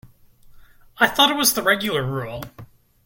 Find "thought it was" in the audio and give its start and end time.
1.05-1.53